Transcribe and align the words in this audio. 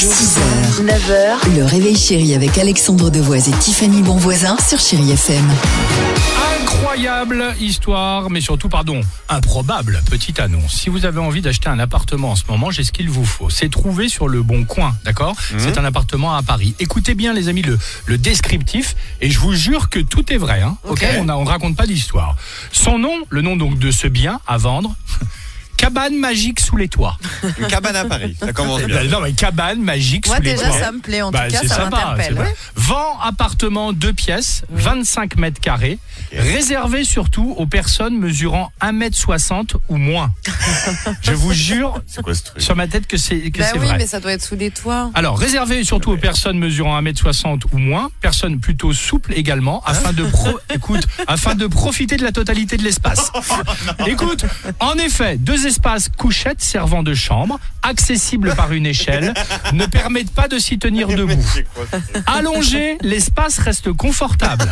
6h, 0.00 0.86
9h, 0.86 1.56
le 1.58 1.64
réveil 1.66 1.94
chéri 1.94 2.34
avec 2.34 2.56
Alexandre 2.56 3.10
Devoise 3.10 3.50
et 3.50 3.52
Tiffany 3.52 4.00
Bonvoisin 4.00 4.56
sur 4.66 4.80
Chéri 4.80 5.10
FM. 5.12 5.44
Incroyable 6.62 7.54
histoire, 7.60 8.30
mais 8.30 8.40
surtout, 8.40 8.70
pardon, 8.70 9.02
improbable 9.28 10.02
petite 10.08 10.40
annonce. 10.40 10.72
Si 10.72 10.88
vous 10.88 11.04
avez 11.04 11.18
envie 11.20 11.42
d'acheter 11.42 11.68
un 11.68 11.78
appartement 11.78 12.30
en 12.30 12.36
ce 12.36 12.44
moment, 12.48 12.70
j'ai 12.70 12.82
ce 12.82 12.92
qu'il 12.92 13.10
vous 13.10 13.26
faut. 13.26 13.50
C'est 13.50 13.70
trouvé 13.70 14.08
sur 14.08 14.26
le 14.26 14.42
bon 14.42 14.64
coin, 14.64 14.96
d'accord? 15.04 15.36
C'est 15.58 15.76
un 15.76 15.84
appartement 15.84 16.34
à 16.34 16.42
Paris. 16.42 16.74
Écoutez 16.78 17.14
bien, 17.14 17.34
les 17.34 17.48
amis, 17.48 17.60
le, 17.60 17.78
le 18.06 18.16
descriptif, 18.16 18.96
et 19.20 19.30
je 19.30 19.38
vous 19.38 19.52
jure 19.52 19.90
que 19.90 19.98
tout 19.98 20.32
est 20.32 20.38
vrai. 20.38 20.62
Hein, 20.62 20.78
ok 20.88 21.04
On 21.18 21.24
ne 21.24 21.32
raconte 21.46 21.76
pas 21.76 21.86
d'histoire. 21.86 22.36
Son 22.72 22.98
nom, 22.98 23.12
le 23.28 23.42
nom 23.42 23.54
donc 23.56 23.78
de 23.78 23.90
ce 23.90 24.06
bien 24.06 24.40
à 24.46 24.56
vendre. 24.56 24.94
Cabane 25.92 26.16
magique 26.18 26.60
sous 26.60 26.76
les 26.76 26.86
toits. 26.88 27.18
Une 27.58 27.66
cabane 27.66 27.96
à 27.96 28.04
Paris, 28.04 28.36
ça 28.38 28.52
commence 28.52 28.82
bien. 28.82 29.02
Non, 29.04 29.20
mais 29.20 29.32
cabane 29.32 29.80
magique 29.82 30.28
Moi 30.28 30.36
sous 30.36 30.42
les 30.42 30.52
déjà 30.52 30.68
toits. 30.68 30.78
ça 30.78 30.92
me 30.92 31.00
plaît 31.00 31.20
en 31.22 31.32
Bah, 31.32 31.46
tout 31.46 31.52
cas 31.52 31.58
c'est 31.62 31.68
ça 31.68 31.74
sympa, 31.76 32.14
c'est 32.20 32.30
m'interpelle. 32.30 32.54
Vend 32.76 33.18
appartement 33.20 33.92
deux 33.92 34.12
pièces, 34.12 34.62
25 34.70 35.36
mètres 35.36 35.60
carrés, 35.60 35.98
réservé 36.32 37.02
surtout 37.02 37.54
aux 37.58 37.66
personnes 37.66 38.16
mesurant 38.18 38.70
1m60 38.80 39.72
ou 39.88 39.96
moins. 39.96 40.30
Je 41.22 41.32
vous 41.32 41.52
jure 41.52 42.00
C'est 42.06 42.22
quoi 42.22 42.34
ce 42.34 42.44
truc 42.44 42.62
sur 42.62 42.76
ma 42.76 42.86
tête 42.86 43.08
que 43.08 43.16
c'est 43.16 43.50
que 43.50 43.58
Bah 43.58 43.66
c'est 43.72 43.78
oui 43.80 43.86
vrai. 43.88 43.98
mais 43.98 44.06
ça 44.06 44.20
doit 44.20 44.32
être 44.32 44.44
sous 44.44 44.54
des 44.56 44.70
toits. 44.70 45.10
Alors, 45.14 45.36
réservé 45.38 45.82
surtout 45.82 46.12
aux 46.12 46.16
personnes 46.16 46.58
mesurant 46.58 47.00
1m60 47.02 47.62
ou 47.72 47.78
moins, 47.78 48.10
personnes 48.20 48.60
plutôt 48.60 48.92
souples 48.92 49.32
également, 49.34 49.82
afin 49.84 50.12
de 50.12 50.22
pro- 50.22 50.60
écoute, 50.72 51.06
afin 51.26 51.56
de 51.56 51.66
profiter 51.66 52.16
de 52.16 52.22
la 52.22 52.30
totalité 52.30 52.76
de 52.76 52.84
l'espace. 52.84 53.32
Écoute, 54.06 54.44
en 54.78 54.94
effet, 54.94 55.36
deux 55.36 55.66
espaces 55.66 55.79
couchettes 56.16 56.60
servant 56.60 57.02
de 57.02 57.14
chambre, 57.14 57.58
accessibles 57.82 58.54
par 58.54 58.72
une 58.72 58.86
échelle, 58.86 59.34
ne 59.72 59.86
permettent 59.86 60.32
pas 60.32 60.48
de 60.48 60.58
s'y 60.58 60.78
tenir 60.78 61.08
debout. 61.08 61.44
Allongé, 62.26 62.98
l'espace 63.00 63.58
reste 63.58 63.92
confortable. 63.92 64.66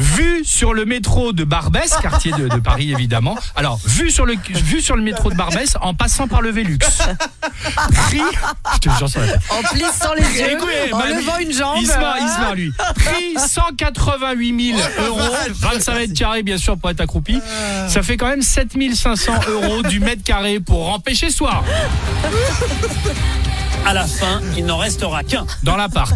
Vue 0.00 0.44
sur 0.44 0.74
le 0.74 0.84
métro 0.84 1.32
de 1.32 1.44
Barbès, 1.44 1.90
quartier 2.02 2.32
de, 2.32 2.48
de 2.48 2.58
Paris 2.58 2.92
évidemment. 2.92 3.36
Alors, 3.54 3.80
vue 3.84 4.10
sur, 4.10 4.26
le, 4.26 4.34
vue 4.50 4.80
sur 4.80 4.96
le 4.96 5.02
métro 5.02 5.30
de 5.30 5.36
Barbès 5.36 5.76
en 5.80 5.94
passant 5.94 6.28
par 6.28 6.42
le 6.42 6.50
Vélux. 6.50 6.78
Prix, 6.78 8.20
je 8.74 8.78
te 8.78 8.90
jure 8.96 9.08
sur 9.08 9.20
la 9.20 9.28
tête. 9.28 9.40
En 9.50 9.62
plissant 9.62 10.14
les 10.14 10.22
yeux, 10.22 10.52
Écoutez, 10.52 10.92
en 10.92 10.98
bah, 10.98 11.08
levant 11.08 11.38
une 11.38 11.52
jambe. 11.52 11.78
Il 11.80 11.86
se 11.86 11.98
marre, 11.98 12.16
il 12.20 12.28
se 12.28 12.40
marre, 12.40 12.54
lui. 12.54 12.72
Prix 12.94 13.34
188 13.36 14.72
000 14.74 14.80
euros, 15.06 15.20
25 15.50 15.94
mètres 15.94 16.14
carrés 16.14 16.42
bien 16.42 16.58
sûr 16.58 16.76
pour 16.78 16.90
être 16.90 17.00
accroupi. 17.00 17.40
Ça 17.88 18.02
fait 18.02 18.16
quand 18.16 18.28
même 18.28 18.42
7500 18.42 19.35
euros 19.48 19.82
du 19.82 20.00
mètre 20.00 20.22
carré 20.22 20.60
pour 20.60 20.92
empêcher 20.92 21.30
soi 21.30 21.62
À 23.84 23.94
la 23.94 24.04
fin, 24.06 24.40
il 24.56 24.66
n'en 24.66 24.78
restera 24.78 25.22
qu'un. 25.22 25.46
dans 25.62 25.76
l'appart. 25.76 26.12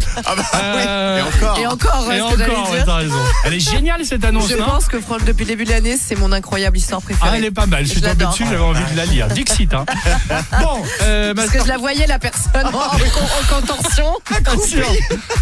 Euh, 0.55 1.17
Et 1.17 1.21
encore 1.21 1.57
Et 1.59 1.67
encore, 1.67 2.07
ouais, 2.07 2.17
et 2.17 2.21
encore, 2.21 2.71
ouais, 2.71 2.83
raison. 2.85 3.15
Elle 3.45 3.53
est 3.53 3.59
géniale 3.59 4.03
cette 4.05 4.25
annonce, 4.25 4.49
Je 4.49 4.57
non 4.57 4.65
pense 4.65 4.85
que 4.87 4.99
franchement 4.99 5.25
depuis 5.27 5.45
le 5.45 5.51
début 5.51 5.63
de 5.65 5.69
l'année 5.69 5.97
c'est 5.97 6.15
mon 6.15 6.31
incroyable 6.33 6.77
histoire 6.77 6.99
Ah, 7.03 7.05
préférée. 7.05 7.37
elle 7.37 7.45
est 7.45 7.51
pas 7.51 7.65
mal. 7.67 7.85
Je 7.85 7.91
suis 7.91 8.01
tombé 8.01 8.25
dessus, 8.25 8.43
j'avais 8.43 8.57
envie 8.61 8.91
de 8.91 8.97
la 8.97 9.05
lire. 9.05 9.27
Dixit, 9.27 9.73
hein. 9.73 9.85
Bon, 10.61 10.81
euh, 11.03 11.33
Parce 11.33 11.49
que 11.49 11.61
je 11.61 11.67
la 11.67 11.77
voyais 11.77 12.07
la 12.07 12.19
personne 12.19 12.65
en, 12.65 12.69
en-. 12.69 13.51
Attention. 14.35 14.85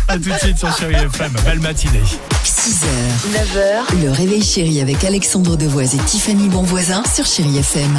À 0.08 0.14
tout 0.14 0.30
de 0.30 0.38
suite 0.38 0.58
sur 0.59 0.76
Chéri 0.78 0.95
FM. 0.95 1.31
Belle 1.45 1.59
matinée. 1.59 2.04
6h, 2.45 2.86
9h, 3.33 4.04
le 4.04 4.11
réveil 4.11 4.44
chéri 4.44 4.81
avec 4.81 5.04
Alexandre 5.04 5.56
Devoise 5.58 5.95
et 5.95 6.00
Tiffany 6.00 6.48
Bonvoisin 6.50 7.02
sur 7.14 7.26
Chéri 7.26 7.58
FM. 7.58 7.98